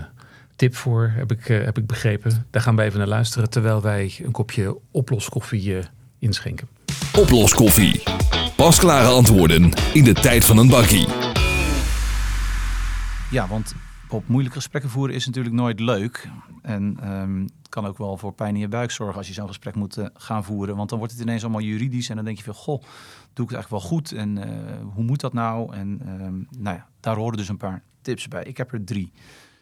[0.55, 2.45] tip voor, heb ik, uh, heb ik begrepen.
[2.49, 5.79] Daar gaan we even naar luisteren terwijl wij een kopje oploskoffie
[6.19, 6.67] inschenken.
[7.17, 8.03] Oploskoffie.
[8.55, 11.07] Pasklare antwoorden in de tijd van een bakkie.
[13.31, 13.75] Ja, want
[14.13, 16.29] op moeilijke gesprekken voeren is natuurlijk nooit leuk.
[16.61, 19.75] En um, kan ook wel voor pijn in je buik zorgen als je zo'n gesprek
[19.75, 20.75] moet uh, gaan voeren.
[20.75, 22.81] Want dan wordt het ineens allemaal juridisch en dan denk je van, goh,
[23.33, 24.11] doe ik het eigenlijk wel goed?
[24.11, 25.73] En uh, hoe moet dat nou?
[25.73, 28.43] En um, nou ja, daar horen dus een paar tips bij.
[28.43, 29.11] Ik heb er drie.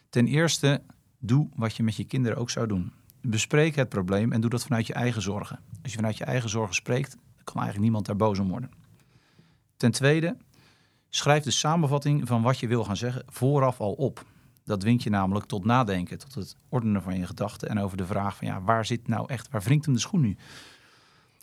[0.08, 0.82] Ten eerste,
[1.18, 2.92] doe wat je met je kinderen ook zou doen.
[3.20, 5.58] Bespreek het probleem en doe dat vanuit je eigen zorgen.
[5.82, 8.70] Als je vanuit je eigen zorgen spreekt, kan eigenlijk niemand daar boos om worden.
[9.76, 10.36] Ten tweede,
[11.08, 14.24] schrijf de samenvatting van wat je wil gaan zeggen vooraf al op.
[14.70, 18.06] Dat dwingt je namelijk tot nadenken, tot het ordenen van je gedachten en over de
[18.06, 20.36] vraag van ja, waar zit nou echt, waar wringt hem de schoen nu?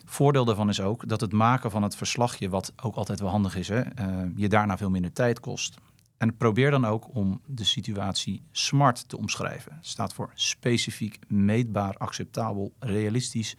[0.04, 3.56] Voordeel daarvan is ook dat het maken van het verslagje, wat ook altijd wel handig
[3.56, 5.76] is, hè, uh, je daarna veel minder tijd kost.
[6.16, 9.74] En probeer dan ook om de situatie SMART te omschrijven.
[9.74, 13.56] Het staat voor specifiek, meetbaar, acceptabel, realistisch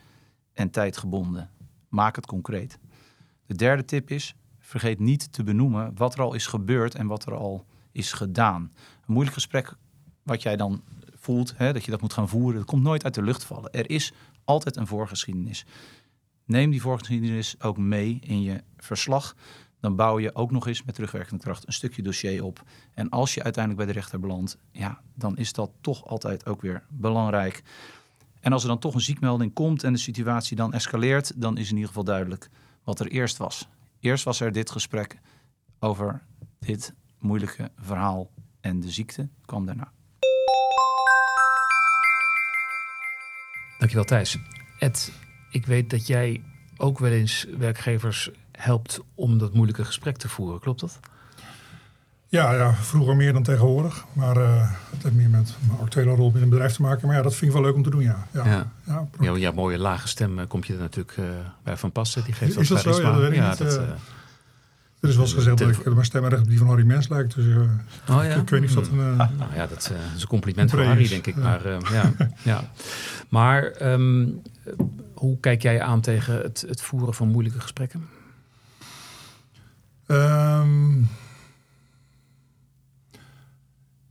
[0.54, 1.50] en tijdgebonden.
[1.90, 2.80] Maak het concreet.
[3.46, 7.26] De derde tip is, vergeet niet te benoemen wat er al is gebeurd en wat
[7.26, 8.72] er al is gedaan.
[9.10, 9.74] Moeilijk gesprek
[10.24, 13.14] wat jij dan voelt, hè, dat je dat moet gaan voeren, dat komt nooit uit
[13.14, 13.72] de lucht vallen.
[13.72, 15.66] Er is altijd een voorgeschiedenis.
[16.46, 19.36] Neem die voorgeschiedenis ook mee in je verslag.
[19.80, 22.64] Dan bouw je ook nog eens met terugwerkende kracht een stukje dossier op.
[22.94, 26.62] En als je uiteindelijk bij de rechter belandt, ja, dan is dat toch altijd ook
[26.62, 27.64] weer belangrijk.
[28.40, 31.68] En als er dan toch een ziekmelding komt en de situatie dan escaleert, dan is
[31.68, 32.50] in ieder geval duidelijk
[32.84, 33.68] wat er eerst was.
[34.00, 35.20] Eerst was er dit gesprek
[35.80, 36.22] over
[36.60, 39.92] dit moeilijke verhaal en de ziekte kwam daarna.
[43.80, 44.38] Dankjewel Thijs.
[44.80, 45.12] Ed,
[45.52, 46.42] ik weet dat jij
[46.78, 50.60] ook wel eens werkgevers helpt om dat moeilijke gesprek te voeren.
[50.60, 51.00] Klopt dat?
[52.28, 54.06] Ja, ja, vroeger meer dan tegenwoordig.
[54.14, 57.08] Maar uh, het heeft meer met mijn actuele rol binnen een bedrijf te maken.
[57.08, 58.28] Maar ja, dat vind ik wel leuk om te doen, ja.
[58.32, 58.72] Ja, ja.
[58.84, 61.30] ja, ja, ja mooie lage stem komt je er natuurlijk uh,
[61.64, 62.24] bij van passen.
[62.24, 63.02] Die geeft is dat zo?
[63.02, 63.90] Ja, dat ja, dat, uh,
[65.00, 67.10] er is wel eens gezegd dat ik mijn stem erg op die van Harry Mens
[67.10, 67.36] lijkt.
[67.36, 67.66] Dus uh, oh,
[68.08, 68.22] ja?
[68.22, 68.98] ik weet niet of dat een...
[68.98, 71.36] Uh, nou ja, dat is een compliment voor Harry, denk ik.
[71.36, 71.42] Ja.
[71.42, 72.72] Maar, ja, ja.
[73.30, 74.42] maar um,
[75.14, 78.08] hoe kijk jij aan tegen het, het voeren van moeilijke gesprekken?
[80.08, 81.10] Um,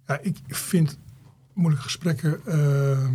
[0.07, 0.98] ja, ik vind
[1.53, 2.40] moeilijke gesprekken.
[2.46, 3.09] Uh,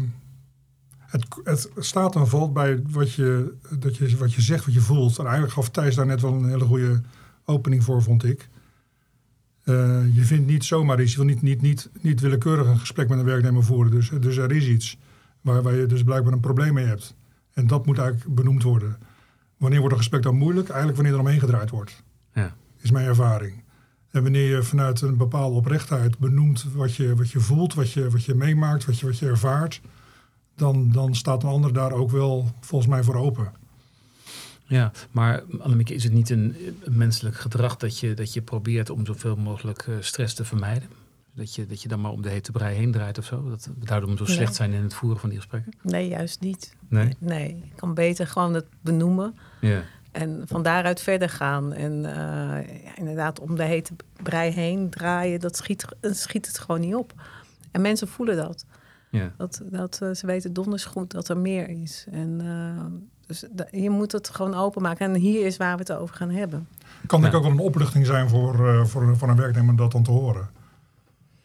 [1.00, 4.82] het, het, staat en valt bij wat je, dat je, wat je zegt, wat je
[4.82, 5.18] voelt.
[5.18, 7.02] En eigenlijk gaf Thijs daar net wel een hele goede
[7.45, 8.49] opening voor, vond ik.
[9.65, 11.12] Uh, je vindt niet zomaar iets.
[11.12, 13.91] Je wil niet, niet, niet, niet willekeurig een gesprek met een werknemer voeren.
[13.91, 14.97] Dus, dus er is iets
[15.41, 17.15] waar, waar je dus blijkbaar een probleem mee hebt.
[17.53, 18.97] En dat moet eigenlijk benoemd worden.
[19.58, 20.67] Wanneer wordt een gesprek dan moeilijk?
[20.67, 22.03] Eigenlijk wanneer er omheen gedraaid wordt.
[22.34, 22.56] Ja.
[22.82, 23.63] Is mijn ervaring.
[24.12, 28.10] En wanneer je vanuit een bepaalde oprechtheid benoemt wat je, wat je voelt, wat je,
[28.10, 29.82] wat je meemaakt, wat je, wat je ervaart,
[30.56, 33.51] dan, dan staat een ander daar ook wel volgens mij voor open.
[34.65, 39.06] Ja, maar Annemieke, is het niet een, menselijk gedrag dat je, dat je probeert om
[39.06, 40.89] zoveel mogelijk uh, stress te vermijden?
[41.36, 43.49] Dat je, dat je dan maar om de hete brei heen draait of zo?
[43.49, 45.73] Dat we daardoor zo slecht zijn in het voeren van die gesprekken?
[45.82, 46.76] Nee, juist niet.
[46.88, 47.15] Nee?
[47.19, 49.36] Nee, ik kan beter gewoon het benoemen.
[49.62, 49.84] Ja.
[50.12, 51.73] En van daaruit verder gaan.
[51.73, 56.82] En uh, ja, inderdaad, om de hete brei heen draaien, dat schiet, schiet het gewoon
[56.82, 57.13] niet op.
[57.71, 58.65] En mensen voelen dat.
[59.10, 59.34] Ja.
[59.38, 62.06] Dat, dat uh, ze weten donders goed dat er meer is.
[62.12, 62.86] En uh,
[63.52, 65.13] dus je moet het gewoon openmaken.
[65.13, 66.67] En hier is waar we het over gaan hebben.
[67.06, 67.28] Kan ja.
[67.28, 70.50] ik ook wel een opluchting zijn voor, voor, voor een werknemer dat dan te horen?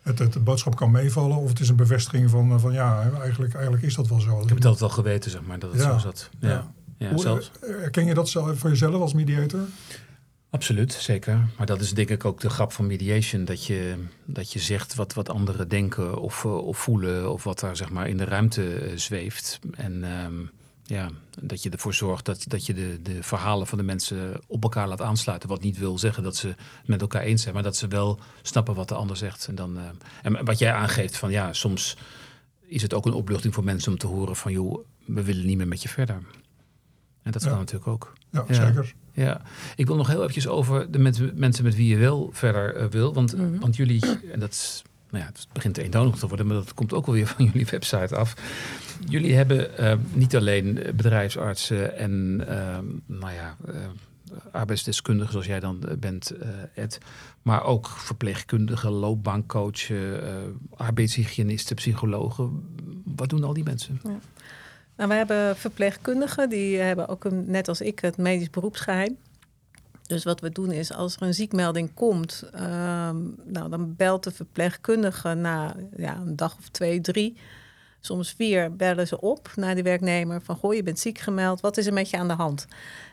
[0.02, 3.54] Het, het, de boodschap kan meevallen of het is een bevestiging van, van ja, eigenlijk,
[3.54, 4.40] eigenlijk is dat wel zo.
[4.40, 5.92] Ik heb het altijd wel geweten, zeg maar, dat het ja.
[5.92, 6.30] zo zat.
[6.38, 6.48] Ja.
[6.48, 6.72] ja.
[6.98, 7.50] Ja, Hoe, zelfs.
[7.60, 9.60] Herken je dat zelf, voor jezelf als mediator?
[10.50, 11.48] Absoluut, zeker.
[11.56, 13.44] Maar dat is denk ik ook de grap van mediation.
[13.44, 17.32] Dat je, dat je zegt wat, wat anderen denken of, of voelen.
[17.32, 19.58] Of wat daar zeg maar in de ruimte zweeft.
[19.74, 20.50] En um,
[20.88, 24.62] ja, dat je ervoor zorgt dat, dat je de, de verhalen van de mensen op
[24.62, 25.48] elkaar laat aansluiten.
[25.48, 27.54] Wat niet wil zeggen dat ze met elkaar eens zijn.
[27.54, 29.46] Maar dat ze wel snappen wat de ander zegt.
[29.46, 29.82] En, dan, uh,
[30.22, 31.96] en wat jij aangeeft van ja, soms
[32.66, 35.56] is het ook een opluchting voor mensen om te horen van joh, we willen niet
[35.56, 36.22] meer met je verder.
[37.22, 37.58] En dat kan ja.
[37.58, 38.12] natuurlijk ook.
[38.30, 38.94] Ja, ja, zeker.
[39.12, 39.42] Ja,
[39.76, 42.86] ik wil nog heel eventjes over de met, mensen met wie je wel verder uh,
[42.86, 43.14] wil.
[43.14, 43.60] Want, mm -hmm.
[43.60, 46.92] want jullie, en dat is, nou ja, het begint eentonig te worden, maar dat komt
[46.92, 48.34] ook wel weer van jullie website af.
[49.08, 53.56] Jullie hebben uh, niet alleen bedrijfsartsen en, uh, nou ja,
[54.52, 56.32] arbeidsdeskundigen zoals jij dan bent,
[56.74, 56.98] Ed.
[57.42, 60.20] Maar ook verpleegkundigen, loopbaancoachen,
[60.76, 62.62] arbeidshygiënisten, psychologen.
[63.04, 64.00] Wat doen al die mensen?
[64.04, 64.18] Ja.
[64.96, 69.16] Nou, we hebben verpleegkundigen, die hebben ook een, net als ik het medisch beroepsgeheim.
[70.08, 74.30] Dus wat we doen is, als er een ziekmelding komt, um, nou, dan belt de
[74.30, 77.36] verpleegkundige na ja, een dag of twee, drie,
[78.00, 81.76] soms vier, bellen ze op naar de werknemer van, goh, je bent ziek gemeld, wat
[81.76, 82.66] is er met je aan de hand?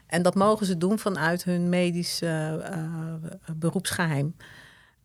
[0.08, 2.60] En dat mogen ze doen vanuit hun medisch uh, uh,
[3.56, 4.36] beroepsgeheim.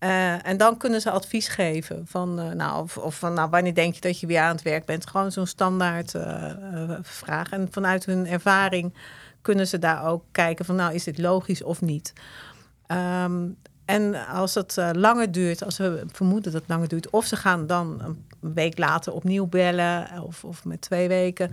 [0.01, 3.75] Uh, en dan kunnen ze advies geven van, uh, nou, of, of van, nou, wanneer
[3.75, 5.07] denk je dat je weer aan het werk bent?
[5.07, 6.15] Gewoon zo'n standaard
[7.03, 7.51] vraag.
[7.51, 8.95] En vanuit hun ervaring
[9.43, 12.13] kunnen ze daar ook kijken van, nou, is dit logisch of niet?
[13.25, 17.37] Um, en als het langer duurt, als we vermoeden dat het langer duurt, of ze
[17.37, 21.51] gaan dan een week later opnieuw bellen, of, of met twee weken,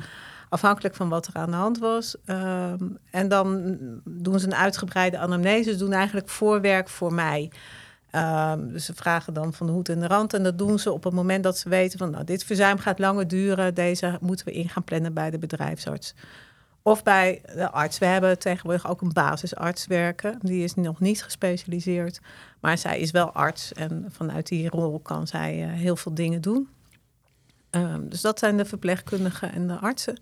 [0.50, 2.16] afhankelijk van wat er aan de hand was.
[2.26, 7.52] Um, en dan doen ze een uitgebreide anamnese, doen eigenlijk voorwerk voor mij.
[8.12, 10.34] Um, dus ze vragen dan van de hoed en de rand.
[10.34, 12.10] En dat doen ze op het moment dat ze weten van...
[12.10, 13.74] nou, dit verzuim gaat langer duren.
[13.74, 16.14] Deze moeten we in gaan plannen bij de bedrijfsarts.
[16.88, 17.98] Of bij de arts.
[17.98, 20.40] We hebben tegenwoordig ook een basisarts werken.
[20.42, 22.20] Die is nog niet gespecialiseerd.
[22.60, 23.74] Maar zij is wel arts.
[23.74, 26.68] En vanuit die rol kan zij uh, heel veel dingen doen.
[27.72, 30.20] Um, dus dat zijn de verpleegkundigen en de artsen.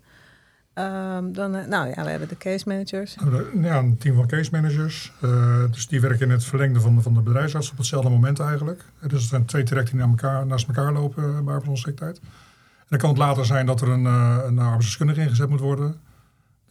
[0.74, 3.16] Um, dan, uh, nou ja, we hebben de case managers.
[3.62, 5.12] Ja, een team van case managers.
[5.22, 8.84] Uh, dus die werken in het verlengde van, van de bedrijfsarts op hetzelfde moment eigenlijk.
[9.00, 12.18] Dus het zijn twee trajecten die elkaar, naast elkaar lopen bij arbeidsongeschiktheid.
[12.18, 16.05] En dan kan het later zijn dat er een, een arbeidsdeskundige ingezet moet worden.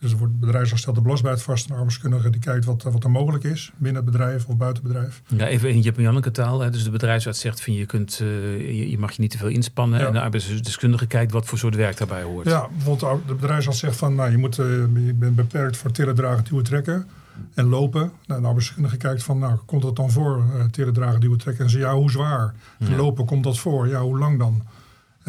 [0.05, 1.69] Dus er wordt de bedrijfsarts stelt de belastbaarheid vast.
[1.69, 4.93] Een arbeidskundige die kijkt wat, wat er mogelijk is binnen het bedrijf of buiten het
[4.93, 5.21] bedrijf.
[5.27, 6.59] Ja, even in Janneke taal.
[6.59, 6.69] Hè.
[6.69, 9.47] Dus de bedrijfsarts zegt van je, kunt, uh, je, je, mag je niet te veel
[9.47, 9.99] inspannen.
[9.99, 10.07] Ja.
[10.07, 12.47] En de arbeidsdeskundige kijkt wat voor soort werk daarbij hoort.
[12.47, 14.65] Ja, bijvoorbeeld de bedrijfsarts zegt van nou, je, moet, uh,
[15.05, 17.07] je bent beperkt voor tillen, dragen, duwen, trekken
[17.53, 18.11] en lopen.
[18.25, 20.43] Nou, de arbeidsdeskundige kijkt van nou, komt dat dan voor?
[20.55, 21.63] Uh, tillen, dragen, duwen, trekken.
[21.63, 22.53] En ze ja, hoe zwaar?
[22.77, 22.95] Ja.
[22.95, 23.87] Lopen, komt dat voor?
[23.87, 24.63] Ja, hoe lang dan?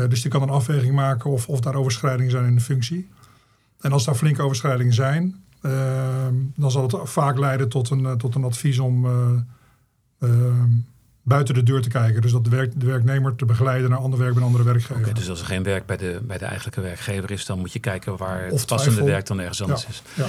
[0.08, 3.08] dus die kan een afweging maken of, of daar overschrijdingen zijn in de functie.
[3.80, 8.12] En als daar flinke overschrijdingen zijn, ehm, dan zal het vaak leiden tot een, eh,
[8.12, 9.30] tot een advies om eh,
[10.20, 10.70] ehm,
[11.22, 12.22] buiten de deur te kijken.
[12.22, 15.14] Dus dat de, werk, de werknemer te begeleiden naar ander werk bij een andere werkgever.
[15.14, 17.78] Dus als er geen werk bij de, bij de eigenlijke werkgever is, dan moet je
[17.78, 19.12] kijken waar het Of passende twijfel.
[19.14, 20.02] werk dan ergens anders is.
[20.14, 20.26] Ja.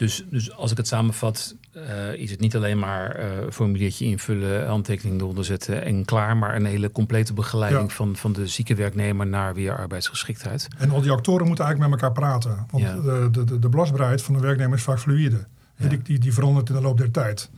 [0.00, 4.66] Dus, dus als ik het samenvat, eh, is het niet alleen maar eh formuliertje invullen,
[4.66, 7.94] handtekening eronder zetten en klaar, maar een hele complete begeleiding Ja.
[7.94, 10.68] van, van de zieke werknemer naar weer arbeidsgeschiktheid.
[10.78, 12.66] En al die actoren moeten eigenlijk met elkaar praten.
[12.70, 12.94] Want Ja.
[13.00, 15.46] de, de, de, belastbaarheid van de werknemer is vaak fluïde.
[15.76, 15.88] Ja.
[15.88, 17.50] Die, die, die verandert in de loop der tijd.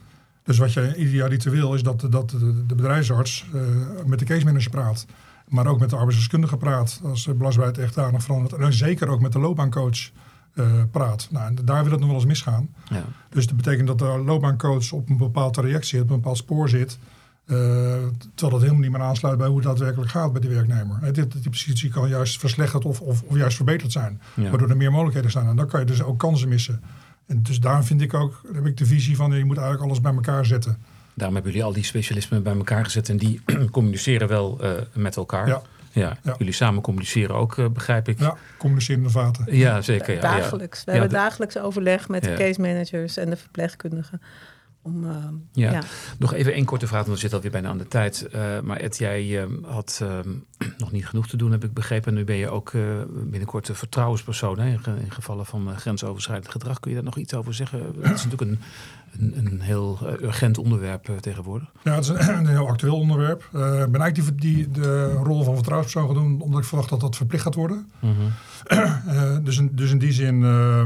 [0.44, 3.60] Dus wat je idealiter wil is dat, de- dat de, de bedrijfsarts eh,
[4.06, 5.06] met de case manager praat.
[5.48, 7.00] Maar ook met de arbeidsdeskundige praat.
[7.04, 8.52] Als de belastbaarheid echt nog verandert.
[8.52, 10.10] En zeker ook met de loopbaancoach
[10.90, 11.28] praat.
[11.30, 12.74] Nou, en daar wil het nog wel eens misgaan.
[12.88, 13.04] Ja.
[13.28, 16.68] Dus dat betekent dat de loopbaancoach op een bepaald traject zit, op een bepaald spoor
[16.68, 16.98] zit.
[17.46, 17.56] eh,
[18.34, 20.98] terwijl dat helemaal niet meer aansluit bij hoe het daadwerkelijk gaat bij die werknemer.
[21.02, 24.20] Eh, dit, die positie kan juist verslechterd of, of, of juist verbeterd zijn.
[24.34, 24.48] Ja.
[24.50, 25.46] Waardoor er meer mogelijkheden zijn.
[25.46, 26.82] En dan kan je dus ook kansen missen.
[27.26, 30.00] En dus daar vind ik ook, heb ik de visie van, je moet eigenlijk alles
[30.00, 30.76] bij elkaar zetten.
[31.14, 35.16] Daarom hebben jullie al die specialismen bij elkaar gezet en die communiceren wel eh, met
[35.16, 35.46] elkaar.
[35.46, 35.62] Ja.
[35.92, 36.16] Ja.
[36.22, 36.34] Ja.
[36.38, 38.18] Jullie samen communiceren ook, eh, begrijp ik.
[38.18, 39.56] Ja, communicerende vaten.
[39.56, 40.14] Ja, zeker.
[40.14, 40.38] Ja, ja.
[40.40, 40.84] dagelijks.
[40.84, 42.30] We Ja, hebben de- dagelijks overleg met Ja.
[42.30, 44.20] de case managers en de verpleegkundigen.
[44.84, 45.16] Om, eh,
[45.52, 45.70] Ja.
[45.72, 45.80] ja.
[46.18, 48.26] Nog even één korte vraag, want we zitten alweer bijna aan de tijd.
[48.28, 50.18] Eh, maar Ed, jij eh, had eh,
[50.78, 52.08] nog niet genoeg te doen, heb ik begrepen.
[52.12, 52.80] En nu ben je ook eh,
[53.24, 56.80] binnenkort een vertrouwenspersoon hè, in, ge- in gevallen van grensoverschrijdend gedrag.
[56.80, 57.78] Kun je daar nog iets over zeggen?
[58.00, 58.58] Het is natuurlijk een,
[59.18, 61.68] een, een heel urgent onderwerp tegenwoordig.
[61.84, 63.48] Ja, het is een, een heel actueel onderwerp.
[63.52, 66.88] Eh, Ik ben eigenlijk die, die, de rol van vertrouwenspersoon gaan doen, omdat ik verwacht
[66.88, 67.90] dat dat verplicht gaat worden.
[68.66, 70.84] Eh, dus, in, dus in die zin eh,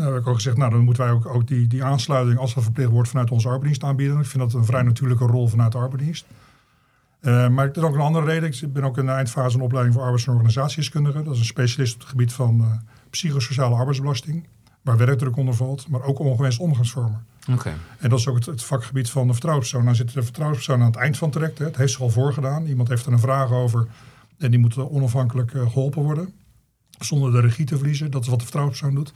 [0.00, 2.54] nou, heb ik ook gezegd, nou dan moeten wij ook, ook die, die aansluiting als
[2.54, 4.18] dat verplicht wordt vanuit onze arbeidsdienst aanbieden.
[4.18, 6.26] Ik vind dat een vrij natuurlijke rol vanuit de arbeidsdienst.
[7.20, 8.48] Eh, maar er is ook een andere reden.
[8.48, 11.22] Ik ben ook in de eindfase een opleiding voor arbeids- en organisatiedeskundige.
[11.22, 12.66] Dat is een specialist op het gebied van eh,
[13.10, 14.46] psychosociale arbeidsbelasting.
[14.82, 17.26] Waar werkdruk onder valt, maar ook ongewenste omgangsvormen.
[17.52, 17.72] Oké.
[17.98, 19.84] En dat is ook het, het vakgebied van de vertrouwenspersoon.
[19.84, 21.58] Nou zit de vertrouwenspersoon aan het eind van het traject.
[21.58, 21.64] Hè.
[21.64, 22.66] Het heeft zich al voorgedaan.
[22.66, 23.86] Iemand heeft er een vraag over
[24.38, 26.32] en die moet onafhankelijk eh, geholpen worden.
[26.98, 28.10] Zonder de regie te verliezen.
[28.10, 29.12] Dat is wat de vertrouwenspersoon doet.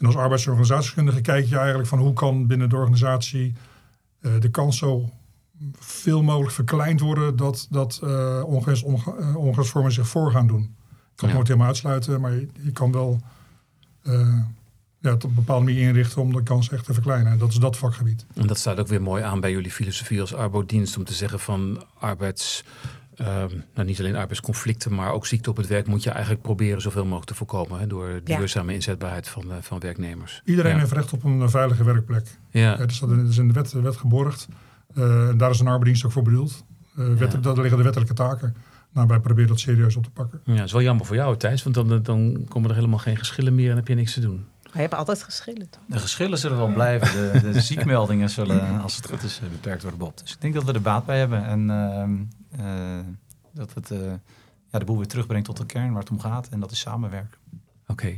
[0.00, 3.54] En als arbeids- en organisatiedeskundige kijk je eigenlijk van hoe kan binnen de organisatie
[4.20, 5.10] eh, de kans zo
[5.78, 10.62] veel mogelijk verkleind worden dat, dat uh, zich voor gaan doen.
[10.62, 10.68] Ik
[11.16, 11.34] kan het Ja.
[11.34, 13.20] nooit helemaal uitsluiten, maar je, je kan wel
[15.00, 17.32] ja, het op een bepaalde manier inrichten om de kans echt te verkleinen.
[17.32, 18.26] En dat is dat vakgebied.
[18.34, 21.40] En dat staat ook weer mooi aan bij jullie filosofie als arbodienst om te zeggen
[21.40, 22.64] van arbeids...
[23.14, 26.80] ehm, nou, niet alleen arbeidsconflicten, maar ook ziekte op het werk moet je eigenlijk proberen
[26.80, 30.42] zoveel mogelijk te voorkomen hè, door duurzame inzetbaarheid van, eh, van werknemers.
[30.44, 30.78] Iedereen Ja.
[30.78, 32.26] heeft recht op een eh, veilige werkplek.
[32.50, 34.48] Ja, Ja, dus dat is in de wet, de wet geborgd.
[34.94, 36.64] Eh, en daar is een arbeidsdienst ook voor bedoeld.
[36.96, 37.38] Eh wet, Ja.
[37.38, 38.54] Daar liggen de wettelijke taken.
[38.92, 40.40] Nou, wij proberen dat serieus op te pakken.
[40.44, 43.16] ja, dat is wel jammer voor jou Thijs, want dan, dan komen er helemaal geen
[43.16, 44.44] geschillen meer en heb je niks te doen.
[44.62, 45.70] Maar je hebt altijd geschillen.
[45.70, 45.80] toch?
[45.86, 47.32] De geschillen zullen wel blijven.
[47.42, 50.18] De, de ziekmeldingen zullen, als het goed is, eh, beperkt worden, Bob.
[50.18, 51.44] Dus ik denk dat we er baat bij hebben.
[51.44, 52.18] En ehm, eh,
[53.52, 54.12] dat het eh,
[54.70, 56.48] ja, de boel weer terugbrengt tot de kern waar het om gaat.
[56.48, 57.38] En dat is samenwerken.
[57.86, 58.16] Oké.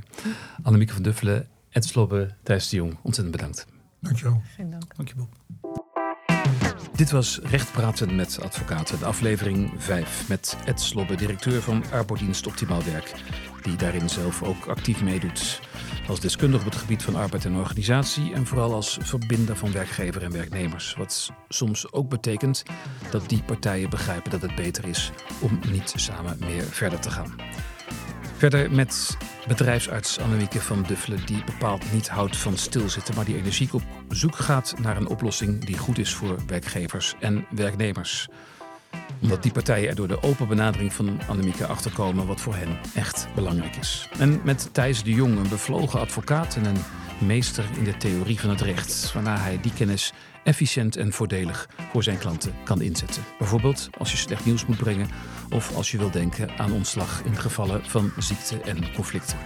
[0.62, 3.66] Annemieke van Duffelen, Ed Slobbe, Thijs de Jong, ontzettend bedankt.
[4.00, 4.42] Dankjewel.
[4.44, 4.96] Geen dank.
[4.96, 5.28] Dank je, Bob.
[6.94, 12.46] Dit was Recht Praten met Advocaten, de aflevering 5 met Ed Slobbe, directeur van Arbodienst
[12.46, 13.14] Optimaal Werk,
[13.62, 15.60] die daarin zelf ook actief meedoet.
[16.08, 20.22] Als deskundige op het gebied van arbeid en organisatie en vooral als verbinder van werkgever
[20.22, 20.94] en werknemers.
[20.94, 22.62] Wat soms ook betekent
[23.10, 27.34] dat die partijen begrijpen dat het beter is om niet samen meer verder te gaan.
[28.36, 29.16] Verder met
[29.48, 34.36] bedrijfsarts Annemieke van Duffelen, die bepaald niet houdt van stilzitten, maar die energiek op zoek
[34.36, 38.28] gaat naar een oplossing die goed is voor werkgevers en werknemers.
[39.20, 43.28] Omdat die partijen er door de open benadering van Annemieke achterkomen wat voor hen echt
[43.34, 44.08] belangrijk is.
[44.18, 46.82] En met Thijs de Jong, een bevlogen advocaat en een
[47.26, 50.12] meester in de theorie van het recht, waarna hij die kennis
[50.44, 53.22] efficiënt en voordelig voor zijn klanten kan inzetten.
[53.38, 55.08] Bijvoorbeeld als je slecht nieuws moet brengen
[55.50, 59.38] of als je wil denken aan ontslag in gevallen van ziekte en conflicten.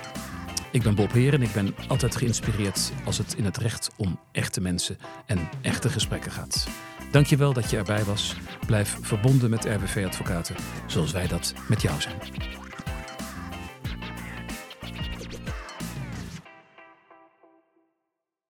[0.70, 4.20] Ik ben Bob Heer en ik ben altijd geïnspireerd als het in het recht om
[4.33, 6.68] echte mensen en echte gesprekken gaat.
[7.11, 8.37] Dankjewel dat je erbij was.
[8.66, 12.16] Blijf verbonden met RBV Advocaten zoals wij dat met jou zijn.